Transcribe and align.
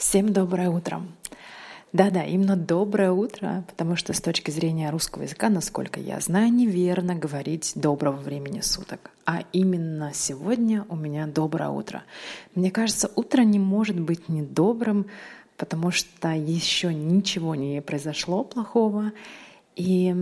Всем 0.00 0.32
доброе 0.32 0.70
утро. 0.70 1.02
Да-да, 1.92 2.24
именно 2.24 2.56
доброе 2.56 3.12
утро, 3.12 3.64
потому 3.68 3.96
что 3.96 4.14
с 4.14 4.20
точки 4.22 4.50
зрения 4.50 4.88
русского 4.88 5.24
языка, 5.24 5.50
насколько 5.50 6.00
я 6.00 6.18
знаю, 6.20 6.50
неверно 6.50 7.14
говорить 7.14 7.72
доброго 7.74 8.16
времени 8.16 8.62
суток. 8.62 9.10
А 9.26 9.44
именно 9.52 10.12
сегодня 10.14 10.86
у 10.88 10.96
меня 10.96 11.26
доброе 11.26 11.68
утро. 11.68 12.02
Мне 12.54 12.70
кажется, 12.70 13.10
утро 13.14 13.42
не 13.42 13.58
может 13.58 14.00
быть 14.00 14.30
недобрым, 14.30 15.04
потому 15.58 15.90
что 15.90 16.30
еще 16.30 16.94
ничего 16.94 17.54
не 17.54 17.82
произошло 17.82 18.42
плохого. 18.42 19.12
И 19.76 20.14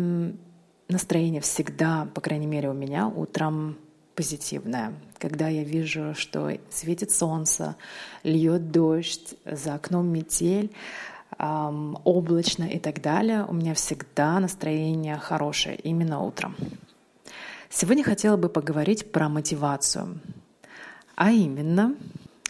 настроение 0.88 1.40
всегда, 1.40 2.08
по 2.14 2.20
крайней 2.20 2.48
мере 2.48 2.68
у 2.68 2.74
меня, 2.74 3.06
утром 3.06 3.78
позитивное. 4.18 4.94
Когда 5.20 5.46
я 5.46 5.62
вижу, 5.62 6.12
что 6.16 6.50
светит 6.70 7.12
солнце, 7.12 7.76
льет 8.24 8.72
дождь, 8.72 9.36
за 9.44 9.74
окном 9.74 10.08
метель, 10.08 10.72
эм, 11.38 11.96
облачно 12.02 12.64
и 12.64 12.80
так 12.80 13.00
далее, 13.00 13.44
у 13.48 13.52
меня 13.52 13.74
всегда 13.74 14.40
настроение 14.40 15.18
хорошее 15.18 15.76
именно 15.76 16.20
утром. 16.20 16.56
Сегодня 17.70 18.02
хотела 18.02 18.36
бы 18.36 18.48
поговорить 18.48 19.12
про 19.12 19.28
мотивацию. 19.28 20.18
А 21.14 21.30
именно, 21.30 21.94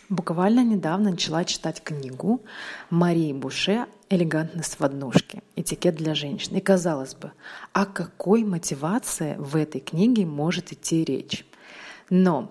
буквально 0.08 0.64
недавно 0.64 1.10
начала 1.10 1.44
читать 1.44 1.82
книгу 1.84 2.40
Марии 2.88 3.34
Буше 3.34 3.84
«Элегантность 4.08 4.80
в 4.80 4.84
однушке. 4.84 5.42
Этикет 5.54 5.96
для 5.96 6.14
женщин». 6.14 6.56
И 6.56 6.60
казалось 6.60 7.14
бы, 7.14 7.32
о 7.74 7.84
какой 7.84 8.42
мотивации 8.42 9.36
в 9.38 9.54
этой 9.54 9.82
книге 9.82 10.24
может 10.24 10.72
идти 10.72 11.04
речь? 11.04 11.44
Но 12.10 12.50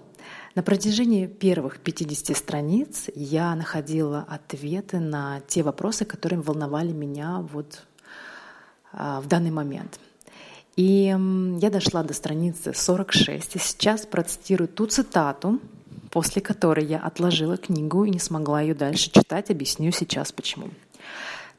на 0.55 0.63
протяжении 0.63 1.27
первых 1.27 1.79
50 1.79 2.35
страниц 2.35 3.09
я 3.15 3.53
находила 3.55 4.25
ответы 4.27 4.99
на 4.99 5.41
те 5.47 5.63
вопросы, 5.63 6.05
которые 6.05 6.41
волновали 6.41 6.91
меня 6.91 7.45
вот 7.51 7.83
а, 8.91 9.21
в 9.21 9.27
данный 9.27 9.51
момент. 9.51 9.99
И 10.75 11.15
я 11.59 11.69
дошла 11.69 12.03
до 12.03 12.13
страницы 12.13 12.73
46, 12.73 13.55
и 13.55 13.59
сейчас 13.59 14.05
процитирую 14.05 14.67
ту 14.67 14.85
цитату, 14.85 15.59
после 16.11 16.41
которой 16.41 16.85
я 16.85 16.99
отложила 16.99 17.57
книгу 17.57 18.05
и 18.05 18.11
не 18.11 18.19
смогла 18.19 18.61
ее 18.61 18.75
дальше 18.75 19.11
читать. 19.11 19.49
Объясню 19.49 19.91
сейчас 19.91 20.31
почему. 20.31 20.69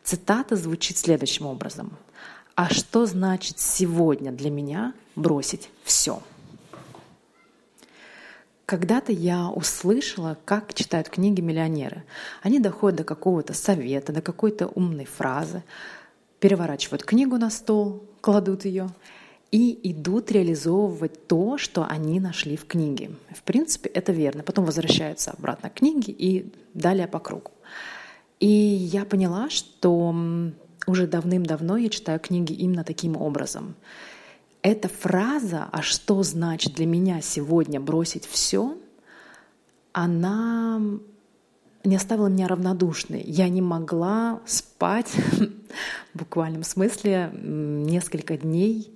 Цитата 0.05 0.57
звучит 0.57 0.97
следующим 0.97 1.47
образом. 1.47 1.93
«А 2.55 2.69
что 2.73 3.07
значит 3.07 3.59
сегодня 3.61 4.33
для 4.33 4.51
меня 4.51 4.95
бросить 5.15 5.71
все?» 5.85 6.21
Когда-то 8.69 9.13
я 9.13 9.49
услышала, 9.49 10.37
как 10.45 10.75
читают 10.75 11.09
книги 11.09 11.41
миллионеры. 11.41 12.05
Они 12.43 12.61
доходят 12.61 12.99
до 12.99 13.05
какого-то 13.05 13.55
совета, 13.55 14.13
до 14.13 14.21
какой-то 14.21 14.67
умной 14.67 15.07
фразы, 15.07 15.63
переворачивают 16.39 17.03
книгу 17.03 17.39
на 17.39 17.49
стол, 17.49 18.05
кладут 18.21 18.67
ее 18.67 18.91
и 19.51 19.91
идут 19.91 20.31
реализовывать 20.31 21.27
то, 21.27 21.57
что 21.57 21.87
они 21.89 22.21
нашли 22.21 22.59
в 22.59 22.67
книге. 22.67 23.13
В 23.35 23.43
принципе, 23.43 23.89
это 23.89 24.13
верно. 24.13 24.43
Потом 24.43 24.67
возвращаются 24.67 25.31
обратно 25.31 25.71
к 25.71 25.75
книге 25.77 26.13
и 26.13 26.53
далее 26.75 27.09
по 27.09 27.21
кругу. 27.21 27.53
И 28.39 28.47
я 28.47 29.07
поняла, 29.07 29.49
что 29.49 30.15
уже 30.87 31.07
давным-давно 31.07 31.79
я 31.79 31.89
читаю 31.89 32.21
книги 32.21 32.53
именно 32.53 32.85
таким 32.85 33.17
образом 33.17 33.77
эта 34.63 34.89
фраза 34.89 35.69
«А 35.71 35.83
что 35.83 36.23
значит 36.23 36.75
для 36.75 36.87
меня 36.87 37.21
сегодня 37.21 37.81
бросить 37.81 38.27
все?» 38.27 38.77
она 39.93 40.81
не 41.85 41.97
оставила 41.97 42.29
меня 42.29 42.49
равнодушной. 42.49 43.23
Я 43.23 43.49
не 43.49 43.63
могла 43.63 44.41
спать 44.47 45.11
в 46.15 46.19
буквальном 46.19 46.63
смысле 46.63 47.31
несколько 47.33 48.37
дней. 48.37 48.93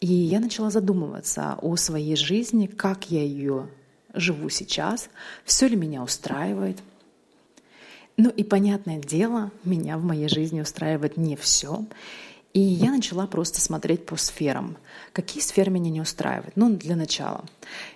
И 0.00 0.12
я 0.12 0.40
начала 0.40 0.70
задумываться 0.70 1.56
о 1.62 1.76
своей 1.76 2.16
жизни, 2.16 2.66
как 2.66 3.10
я 3.10 3.22
ее 3.22 3.68
живу 4.12 4.48
сейчас, 4.48 5.08
все 5.44 5.66
ли 5.66 5.76
меня 5.76 6.02
устраивает. 6.02 6.78
Ну 8.16 8.30
и 8.30 8.44
понятное 8.44 8.98
дело, 8.98 9.50
меня 9.64 9.98
в 9.98 10.04
моей 10.04 10.28
жизни 10.28 10.60
устраивает 10.60 11.16
не 11.16 11.36
все. 11.36 11.84
И 12.54 12.60
я 12.60 12.92
начала 12.92 13.26
просто 13.26 13.60
смотреть 13.60 14.06
по 14.06 14.16
сферам. 14.16 14.76
Какие 15.12 15.42
сферы 15.42 15.70
меня 15.70 15.90
не 15.90 16.00
устраивают? 16.00 16.56
Ну, 16.56 16.74
для 16.76 16.94
начала. 16.96 17.44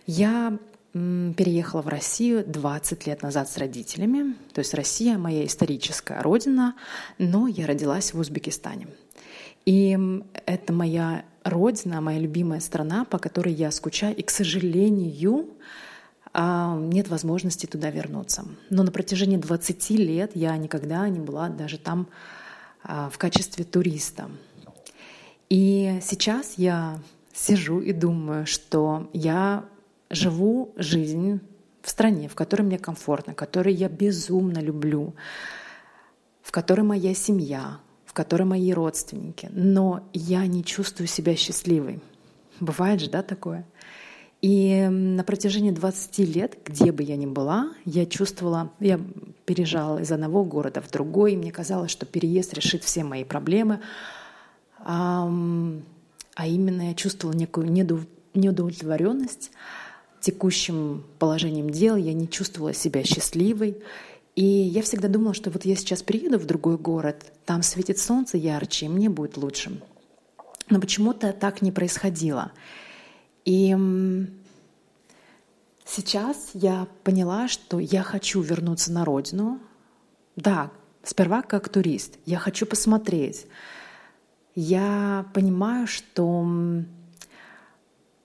Я 0.06 0.58
переехала 0.92 1.80
в 1.82 1.88
Россию 1.88 2.44
20 2.44 3.06
лет 3.06 3.22
назад 3.22 3.48
с 3.48 3.56
родителями. 3.56 4.34
То 4.52 4.58
есть 4.58 4.74
Россия— 4.74 5.16
моя 5.18 5.46
историческая 5.46 6.20
родина, 6.22 6.74
но 7.18 7.46
я 7.46 7.66
родилась 7.68 8.12
в 8.12 8.18
Узбекистане. 8.18 8.88
И 9.64 9.96
это 10.46 10.72
моя 10.72 11.24
родина, 11.44 12.00
моя 12.00 12.18
любимая 12.18 12.58
страна, 12.58 13.04
по 13.04 13.18
которой 13.18 13.52
я 13.52 13.70
скучаю. 13.70 14.16
И, 14.16 14.22
к 14.22 14.30
сожалению, 14.30 15.46
а, 16.32 16.76
нет 16.76 17.08
возможности 17.08 17.66
туда 17.66 17.90
вернуться. 17.90 18.44
Но 18.70 18.82
на 18.82 18.90
протяжении 18.90 19.36
20 19.36 19.90
лет 19.90 20.32
я 20.34 20.56
никогда 20.56 21.08
не 21.08 21.20
была 21.20 21.48
даже 21.48 21.78
там 21.78 22.08
а, 22.82 23.08
в 23.10 23.18
качестве 23.18 23.64
туриста. 23.64 24.28
И 25.48 25.98
сейчас 26.02 26.54
я 26.56 26.98
сижу 27.32 27.80
и 27.80 27.92
думаю, 27.92 28.46
что 28.46 29.08
я 29.12 29.64
живу 30.10 30.72
жизнь 30.76 31.40
в 31.82 31.90
стране, 31.90 32.28
в 32.28 32.34
которой 32.34 32.62
мне 32.62 32.78
комфортно, 32.78 33.34
которую 33.34 33.74
я 33.74 33.88
безумно 33.88 34.58
люблю, 34.58 35.14
в 36.42 36.50
которой 36.50 36.82
моя 36.82 37.14
семья, 37.14 37.78
в 38.04 38.12
которой 38.12 38.42
мои 38.42 38.72
родственники, 38.72 39.48
но 39.52 40.08
я 40.12 40.46
не 40.46 40.64
чувствую 40.64 41.06
себя 41.06 41.34
счастливой. 41.36 42.00
Бывает 42.60 43.00
же, 43.00 43.08
да, 43.08 43.22
такое? 43.22 43.64
И 44.40 44.86
на 44.88 45.24
протяжении 45.24 45.72
20 45.72 46.18
лет, 46.34 46.58
где 46.64 46.92
бы 46.92 47.02
я 47.02 47.16
ни 47.16 47.26
была, 47.26 47.72
я 47.84 48.06
чувствовала, 48.06 48.70
я 48.78 49.00
переезжала 49.46 49.98
из 49.98 50.12
одного 50.12 50.44
города 50.44 50.80
в 50.80 50.90
другой, 50.90 51.32
и 51.32 51.36
мне 51.36 51.50
казалось, 51.50 51.90
что 51.90 52.06
переезд 52.06 52.54
решит 52.54 52.84
все 52.84 53.02
мои 53.02 53.24
проблемы, 53.24 53.80
а, 54.80 55.30
а 56.34 56.46
именно 56.46 56.88
я 56.88 56.94
чувствовала 56.94 57.36
некую 57.36 57.70
неудовлетворенность 58.34 59.50
текущим 60.20 61.04
положением 61.18 61.70
дел, 61.70 61.96
я 61.96 62.12
не 62.12 62.28
чувствовала 62.28 62.74
себя 62.74 63.04
счастливой. 63.04 63.78
И 64.34 64.44
я 64.44 64.82
всегда 64.82 65.08
думала, 65.08 65.34
что 65.34 65.50
вот 65.50 65.64
я 65.64 65.74
сейчас 65.74 66.02
приеду 66.02 66.38
в 66.38 66.46
другой 66.46 66.78
город, 66.78 67.32
там 67.44 67.62
светит 67.62 67.98
солнце 67.98 68.36
ярче, 68.36 68.86
и 68.86 68.88
мне 68.88 69.08
будет 69.08 69.36
лучше. 69.36 69.80
Но 70.70 70.80
почему-то 70.80 71.32
так 71.32 71.62
не 71.62 71.72
происходило. 71.72 72.52
И 73.44 73.74
сейчас 75.84 76.50
я 76.54 76.86
поняла, 77.02 77.48
что 77.48 77.78
я 77.80 78.02
хочу 78.02 78.40
вернуться 78.40 78.92
на 78.92 79.04
родину. 79.04 79.58
Да, 80.36 80.70
сперва 81.02 81.42
как 81.42 81.68
турист. 81.68 82.18
Я 82.26 82.38
хочу 82.38 82.64
посмотреть, 82.66 83.46
я 84.60 85.24
понимаю, 85.34 85.86
что 85.86 86.44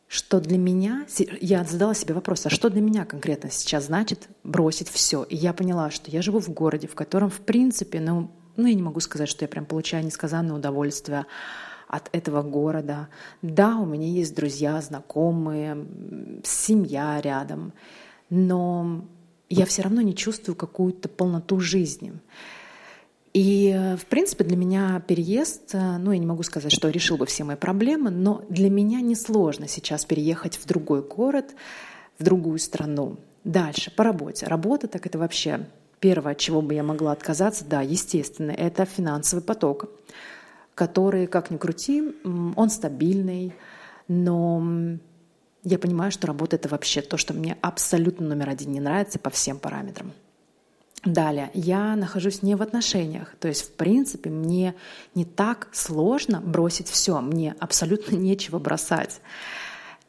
что 0.07 0.39
для 0.39 0.57
меня, 0.57 1.05
я 1.41 1.63
задала 1.63 1.93
себе 1.93 2.13
вопрос, 2.13 2.45
а 2.45 2.49
что 2.49 2.69
для 2.69 2.81
меня 2.81 3.05
конкретно 3.05 3.49
сейчас 3.51 3.85
значит 3.85 4.29
бросить 4.43 4.89
все? 4.89 5.23
И 5.23 5.35
я 5.35 5.53
поняла, 5.53 5.91
что 5.91 6.09
я 6.11 6.21
живу 6.21 6.39
в 6.39 6.49
городе, 6.49 6.87
в 6.87 6.95
котором, 6.95 7.29
в 7.29 7.39
принципе, 7.39 7.99
ну, 7.99 8.31
ну 8.55 8.67
я 8.67 8.73
не 8.73 8.81
могу 8.81 8.99
сказать, 8.99 9.29
что 9.29 9.43
я 9.43 9.47
прям 9.47 9.65
получаю 9.65 10.05
несказанное 10.05 10.55
удовольствие 10.55 11.25
от 11.87 12.09
этого 12.11 12.41
города. 12.41 13.09
Да, 13.43 13.77
у 13.77 13.85
меня 13.85 14.07
есть 14.07 14.35
друзья, 14.35 14.81
знакомые, 14.81 15.85
семья 16.43 17.21
рядом, 17.21 17.73
но 18.29 19.05
я 19.49 19.65
все 19.65 19.83
равно 19.83 20.01
не 20.01 20.15
чувствую 20.15 20.55
какую-то 20.55 21.09
полноту 21.09 21.59
жизни. 21.59 22.13
И, 23.33 23.95
в 23.99 24.05
принципе, 24.05 24.43
для 24.43 24.55
меня 24.55 25.01
переезд, 25.07 25.73
э, 25.73 25.97
ну, 25.97 26.11
я 26.11 26.19
не 26.19 26.25
могу 26.25 26.43
сказать, 26.43 26.71
что 26.71 26.89
решил 26.89 27.17
бы 27.17 27.25
все 27.25 27.43
мои 27.43 27.55
проблемы, 27.55 28.11
но 28.11 28.43
для 28.47 28.69
меня 28.69 29.01
несложно 29.01 29.67
сейчас 29.67 30.05
переехать 30.05 30.57
в 30.57 30.67
другой 30.67 31.01
город, 31.01 31.55
в 32.19 32.23
другую 32.23 32.59
страну. 32.59 33.17
Дальше, 33.43 33.91
по 33.91 34.03
работе. 34.03 34.45
Работа, 34.45 34.87
так 34.87 35.07
это 35.07 35.17
вообще 35.17 35.65
первое, 35.99 36.33
от 36.33 36.37
чего 36.37 36.61
бы 36.61 36.75
я 36.75 36.83
могла 36.83 37.11
отказаться, 37.11 37.65
да, 37.65 37.81
естественно, 37.81 38.51
это 38.51 38.85
финансовый 38.85 39.41
поток, 39.41 39.89
который, 40.75 41.27
как 41.27 41.49
ни 41.49 41.57
крути, 41.57 42.03
он 42.23 42.69
стабильный, 42.69 43.53
но 44.07 44.61
я 45.63 45.79
понимаю, 45.79 46.11
что 46.11 46.27
работа— 46.27 46.55
это 46.57 46.69
вообще 46.69 47.01
то, 47.01 47.17
что 47.17 47.33
мне 47.33 47.57
абсолютно 47.61 48.27
номер 48.27 48.49
один 48.49 48.73
не 48.73 48.79
нравится 48.79 49.17
по 49.17 49.29
всем 49.29 49.59
параметрам. 49.59 50.11
Далее, 51.05 51.51
я 51.53 51.97
нахожусь 51.97 52.43
не 52.43 52.55
в 52.55 52.61
отношениях, 52.61 53.35
то 53.39 53.49
есть, 53.49 53.63
в 53.63 53.71
принципе, 53.73 54.29
мне 54.29 54.73
не 55.15 55.25
так 55.25 55.67
сложно 55.73 56.39
бросить 56.39 56.87
все, 56.87 57.19
мне 57.19 57.55
абсолютно 57.59 58.15
нечего 58.17 58.57
бросать. 58.57 59.19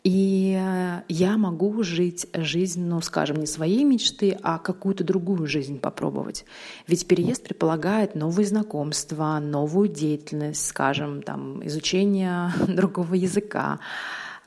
И 0.05 0.55
э, 0.57 1.01
я 1.09 1.39
могу 1.39 1.83
жить 1.83 2.27
жизнь, 2.35 2.85
ну, 2.85 3.01
скажем, 3.01 3.39
не 3.39 3.47
своей 3.47 3.85
мечты, 3.85 4.39
а 4.43 4.59
какую-то 4.59 5.03
другую 5.03 5.47
жизнь 5.47 5.81
попробовать. 5.81 6.45
Ведь 6.87 7.09
переезд 7.09 7.43
предполагает 7.43 8.15
новые 8.15 8.47
знакомства, 8.47 9.39
новую 9.41 9.89
деятельность, 9.89 10.67
скажем, 10.67 11.23
там, 11.23 11.67
изучение 11.67 12.53
другого 12.69 13.15
языка, 13.15 13.81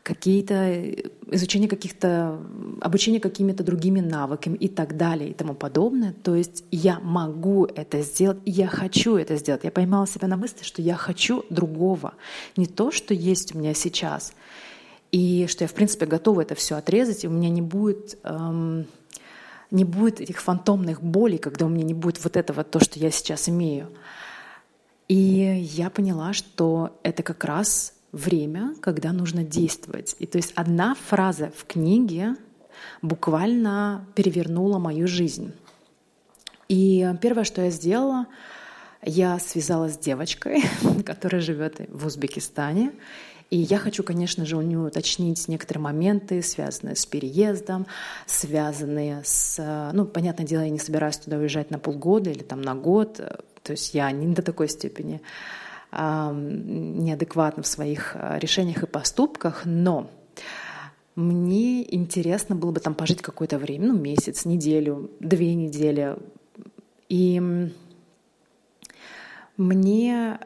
какие-то 0.08 0.92
изучение 1.32 1.70
каких-то, 1.70 2.40
обучение 2.82 3.20
какими-то 3.20 3.64
другими 3.64 4.00
навыками 4.00 4.56
и 4.56 4.68
так 4.68 4.96
далее 4.96 5.30
и 5.30 5.34
тому 5.34 5.54
подобное. 5.54 6.14
То 6.14 6.36
есть 6.36 6.64
я 6.72 7.00
могу 7.00 7.66
это 7.66 8.02
сделать, 8.02 8.40
я 8.46 8.68
хочу 8.68 9.18
это 9.18 9.36
сделать. 9.36 9.64
Я 9.64 9.72
поймала 9.72 10.08
себя 10.08 10.28
на 10.28 10.38
мысли, 10.38 10.64
что 10.64 10.82
я 10.82 10.96
хочу 10.96 11.44
другого, 11.50 12.14
не 12.56 12.66
то, 12.66 12.92
что 12.92 13.14
есть 13.14 13.54
у 13.54 13.60
меня 13.60 13.74
сейчас— 13.74 14.34
и 15.12 15.48
что 15.48 15.64
я, 15.64 15.68
в 15.68 15.74
принципе, 15.74 16.06
готова 16.06 16.42
это 16.42 16.56
все 16.56 16.76
отрезать, 16.76 17.24
и 17.24 17.28
у 17.28 17.32
меня 17.32 17.50
не 17.50 17.62
будет, 17.62 18.18
эм, 18.24 18.86
не 19.72 19.86
будет 19.86 20.20
этих 20.20 20.42
фантомных 20.42 21.02
болей, 21.02 21.38
когда 21.38 21.66
у 21.66 21.70
меня 21.70 21.86
не 21.86 21.94
будет 21.94 22.24
вот 22.24 22.36
этого, 22.36 22.64
то, 22.64 22.80
что 22.80 23.00
я 23.00 23.10
сейчас 23.10 23.48
имею. 23.48 23.90
И 25.08 25.16
я 25.16 25.90
поняла, 25.90 26.34
что 26.34 27.00
это 27.04 27.24
как 27.24 27.46
раз 27.46 27.94
время, 28.12 28.76
когда 28.82 29.12
нужно 29.12 29.44
действовать. 29.44 30.16
И 30.20 30.26
то 30.26 30.38
есть 30.38 30.54
одна 30.56 30.96
фраза 30.96 31.52
в 31.56 31.66
книге 31.66 32.36
буквально 33.02 34.06
перевернула 34.16 34.80
мою 34.80 35.08
жизнь. 35.08 35.54
И 36.68 37.10
первое, 37.22 37.44
что 37.44 37.62
я 37.62 37.70
сделала, 37.70 38.28
я 39.02 39.40
связалась 39.40 39.94
с 39.94 39.98
девочкой, 39.98 40.64
которая 41.06 41.42
живет 41.42 41.82
в 41.90 42.06
Узбекистане, 42.06 42.92
и 43.50 43.58
я 43.58 43.78
хочу, 43.78 44.04
конечно 44.04 44.46
же, 44.46 44.58
у 44.58 44.62
нее 44.62 44.80
уточнить 44.80 45.48
некоторые 45.48 45.82
моменты, 45.82 46.42
связанные 46.42 46.98
с 46.98 47.06
переездом, 47.06 47.88
связанные 48.26 49.22
с... 49.24 49.92
Ну, 49.94 50.06
понятное 50.06 50.46
дело, 50.46 50.64
я 50.64 50.70
не 50.70 50.80
собираюсь 50.80 51.18
туда 51.18 51.38
уезжать 51.38 51.72
на 51.72 51.80
полгода 51.80 52.30
или 52.30 52.44
там 52.44 52.62
на 52.62 52.76
год. 52.76 53.16
То 53.64 53.72
есть 53.72 53.94
я 53.94 54.12
не 54.12 54.34
до 54.34 54.42
такой 54.42 54.68
степени 54.68 55.22
неадекватна 55.92 57.64
в 57.64 57.68
своих 57.68 58.16
а, 58.16 58.38
решениях 58.40 58.84
и 58.84 58.88
поступках, 58.88 59.64
но 59.66 60.10
мне 61.16 61.96
интересно 61.96 62.56
было 62.56 62.72
бы 62.72 62.80
там 62.80 62.94
пожить 62.94 63.22
какое-то 63.22 63.58
время, 63.58 63.88
ну, 63.88 63.98
месяц, 63.98 64.46
неделю, 64.46 65.10
две 65.20 65.56
недели. 65.56 66.16
И 67.10 67.42
мне 69.58 70.40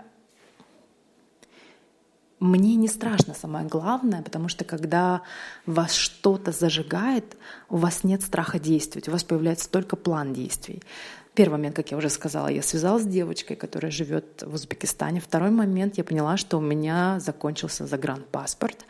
мне 2.40 2.76
не 2.76 2.88
страшно 2.88 3.36
самое 3.36 3.68
главное, 3.68 4.24
потому 4.24 4.48
что 4.48 4.66
когда 4.66 5.22
вас 5.68 5.94
что-то 5.94 6.52
зажигает, 6.52 7.38
у 7.70 7.78
вас 7.78 8.04
нет 8.04 8.24
страха 8.24 8.58
действовать, 8.58 9.08
у 9.08 9.12
вас 9.12 9.24
появляется 9.24 9.70
только 9.70 9.96
план 9.96 10.34
действий. 10.34 10.82
Первый 11.34 11.54
момент, 11.54 11.76
как 11.76 11.92
я 11.92 11.98
уже 11.98 12.10
сказала, 12.10 12.48
я 12.50 12.62
связалась 12.62 13.04
с 13.04 13.08
девочкой, 13.08 13.56
которая 13.56 13.92
живет 13.92 14.44
в 14.46 14.54
Узбекистане. 14.54 15.22
Второй 15.22 15.50
момент, 15.50 15.98
я 15.98 16.04
поняла, 16.04 16.36
что 16.36 16.58
у 16.58 16.62
меня 16.62 17.20
закончился 17.22 17.88
загранпаспорт. 17.88 18.86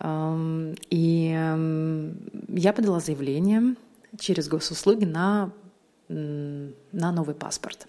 Эм, 0.00 0.74
и 0.88 1.32
эм, 1.34 2.18
я 2.48 2.72
подала 2.72 3.00
заявление 3.00 3.74
через 4.18 4.48
госуслуги 4.48 5.04
на, 5.04 5.50
на 6.08 7.12
новый 7.12 7.34
паспорт. 7.34 7.86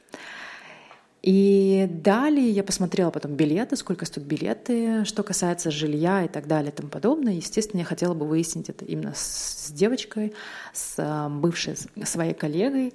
И 1.22 1.88
далее 1.90 2.50
я 2.50 2.64
посмотрела 2.64 3.12
потом 3.12 3.36
билеты, 3.36 3.76
сколько 3.76 4.06
стоят 4.06 4.28
билеты, 4.28 5.04
что 5.04 5.24
касается 5.24 5.70
жилья 5.70 6.24
и 6.24 6.30
так 6.30 6.48
далее 6.48 6.72
и 6.72 6.76
тому 6.76 6.90
подобное. 6.90 7.34
Естественно, 7.34 7.80
я 7.80 7.86
хотела 7.86 8.14
бы 8.14 8.26
выяснить 8.26 8.70
это 8.70 8.86
именно 8.86 9.14
с 9.16 9.70
девочкой, 9.72 10.34
с 10.74 10.96
а, 10.98 11.28
бывшей 11.28 11.76
своей 12.06 12.34
коллегой, 12.34 12.94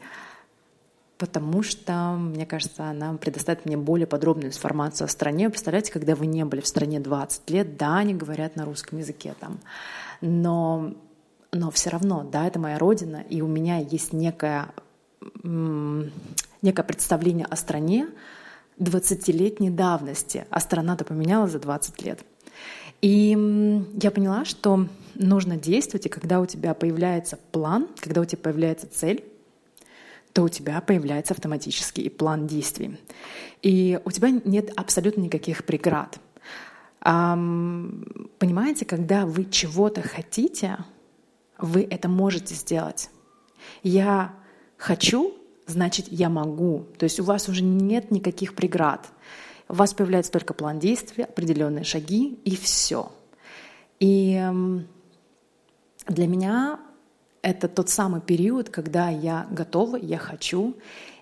потому 1.19 1.63
что, 1.63 2.17
мне 2.19 2.47
кажется, 2.47 2.85
она 2.85 3.15
предоставит 3.15 3.67
мне 3.67 3.77
более 3.77 4.07
подробную 4.07 4.49
информацию 4.49 5.07
о 5.07 5.09
стране. 5.09 5.49
Представляете, 5.49 5.93
когда 5.93 6.15
вы 6.15 6.27
не 6.27 6.45
были 6.45 6.61
в 6.61 6.67
стране 6.67 7.01
20 7.01 7.51
лет, 7.51 7.77
да, 7.77 7.99
они 7.99 8.15
говорят 8.15 8.57
на 8.57 8.65
русском 8.65 8.99
языке 8.99 9.35
там, 9.39 9.61
но, 10.21 10.95
но 11.53 11.71
все 11.71 11.91
равно, 11.91 12.25
да, 12.25 12.47
это 12.47 12.59
моя 12.59 12.79
родина, 12.79 13.25
и 13.29 13.41
у 13.43 13.47
меня 13.47 13.79
есть 13.79 14.13
некая 14.13 14.73
некое 16.63 16.83
представление 16.83 17.47
о 17.47 17.57
стране 17.57 18.09
20-летней 18.79 19.71
давности, 19.71 20.47
а 20.51 20.61
страна-то 20.61 21.05
поменялась 21.05 21.53
за 21.53 21.61
20 21.61 22.03
лет. 22.03 22.21
И 23.01 23.31
я 24.03 24.11
поняла, 24.11 24.45
что 24.45 24.87
нужно 25.15 25.57
действовать, 25.57 26.07
и 26.07 26.11
когда 26.11 26.41
у 26.41 26.47
тебя 26.47 26.75
появляется 26.75 27.39
план, 27.53 27.89
когда 28.01 28.21
у 28.21 28.25
тебя 28.25 28.43
появляется 28.43 28.87
цель, 28.91 29.25
то 30.35 30.43
у 30.43 30.49
тебя 30.49 30.81
появляется 30.81 31.33
автоматически 31.33 32.01
и 32.01 32.11
план 32.11 32.47
действий. 32.47 32.99
И 33.63 33.99
у 34.05 34.11
тебя 34.11 34.31
нет 34.31 34.73
абсолютно 34.77 35.23
никаких 35.23 35.65
преград. 35.65 36.19
Понимаете, 37.01 38.85
когда 38.85 39.27
вы 39.27 39.45
чего-то 39.45 40.03
хотите, 40.03 40.79
вы 41.57 41.87
это 41.89 42.09
можете 42.09 42.55
сделать. 42.55 43.11
Я 43.85 44.35
хочу, 44.77 45.35
значит, 45.67 46.07
я 46.11 46.29
могу. 46.29 46.89
То 46.99 47.05
есть 47.05 47.21
у 47.21 47.25
вас 47.25 47.49
уже 47.49 47.63
нет 47.63 48.11
никаких 48.11 48.57
преград. 48.57 49.09
У 49.69 49.75
вас 49.75 49.95
появляется 49.95 50.33
только 50.33 50.53
план 50.53 50.81
действия, 50.81 51.25
определенные 51.25 51.85
шаги 51.85 52.41
и 52.45 52.57
все. 52.57 53.13
И 54.01 54.43
для 56.07 56.27
меня 56.27 56.81
это 57.44 57.69
тот 57.69 57.91
самый 57.91 58.23
период, 58.23 58.70
когда 58.70 59.11
я 59.11 59.46
готова, 59.50 59.96
я 59.96 60.19
хочу, 60.19 60.75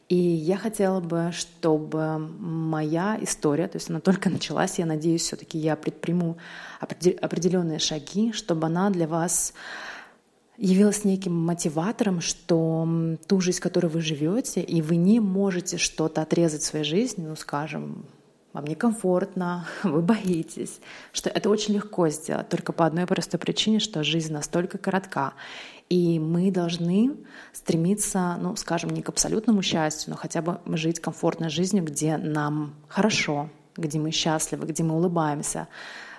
и 0.09 0.17
я 0.17 0.57
хотела 0.57 1.01
бы, 1.01 1.31
чтобы 1.33 2.19
моя 2.19 3.19
история, 3.21 3.67
то 3.67 3.77
есть 3.77 3.91
она 3.91 4.01
только 4.01 4.31
началась, 4.31 4.79
я 4.79 4.87
надеюсь, 4.87 5.23
все-таки 5.23 5.59
я 5.59 5.75
предприму 5.75 6.39
определенные 6.81 7.81
шаги, 7.81 8.33
чтобы 8.33 8.67
она 8.67 8.91
для 8.91 9.09
вас 9.09 9.53
явилась 10.59 11.05
неким 11.05 11.35
мотиватором, 11.35 12.21
что 12.21 13.17
ту 13.27 13.41
жизнь, 13.41 13.61
которой 13.61 13.87
вы 13.87 14.01
живете, 14.01 14.61
и 14.61 14.81
вы 14.81 14.97
не 14.97 15.19
можете 15.19 15.77
что-то 15.77 16.23
отрезать 16.23 16.63
в 16.63 16.67
своей 16.67 16.85
жизни, 16.85 17.27
ну, 17.27 17.35
скажем, 17.35 18.05
вам 18.53 18.67
некомфортно, 18.67 19.67
вы 19.83 20.03
боитесь, 20.03 20.79
что 21.13 21.31
это 21.31 21.49
очень 21.51 21.75
легко 21.75 22.09
сделать, 22.11 22.49
только 22.49 22.73
по 22.73 22.87
одной 22.87 23.07
простой 23.07 23.41
причине, 23.41 23.81
что 23.81 24.05
жизнь 24.05 24.33
настолько 24.33 24.79
коротка, 24.79 25.33
и 25.93 26.19
мы 26.19 26.51
должны 26.51 27.17
стремиться, 27.53 28.39
ну, 28.41 28.57
скажем, 28.57 28.89
не 28.89 29.03
к 29.03 29.11
абсолютному 29.11 29.61
счастью, 29.61 30.13
но 30.13 30.17
хотя 30.17 30.41
бы 30.41 30.59
жить 30.65 31.01
комфортной 31.01 31.51
жизнью, 31.51 31.85
где 31.85 32.17
нам 32.17 32.77
хорошо, 32.89 33.51
где 33.77 33.99
мы 33.99 34.11
счастливы, 34.11 34.67
где 34.67 34.83
мы 34.83 34.97
улыбаемся, 34.97 35.69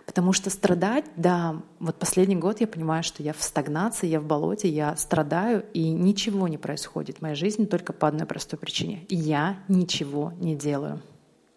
Потому 0.06 0.34
что 0.34 0.50
страдать, 0.50 1.06
да, 1.16 1.62
вот 1.80 1.96
последний 1.96 2.36
год 2.36 2.60
я 2.60 2.68
понимаю, 2.68 3.04
что 3.04 3.24
я 3.24 3.32
в 3.32 3.42
стагнации, 3.42 4.06
я 4.06 4.20
в 4.20 4.26
болоте, 4.26 4.68
я 4.68 4.98
страдаю, 4.98 5.64
и 5.74 5.92
ничего 5.92 6.50
не 6.50 6.58
происходит 6.58 7.20
в 7.20 7.22
моей 7.22 7.36
жизни 7.36 7.64
только 7.64 7.94
по 7.94 8.10
одной 8.10 8.28
простой 8.28 8.60
причине. 8.60 9.06
Я 9.08 9.60
ничего 9.70 10.34
не 10.42 10.58
делаю. 10.58 11.02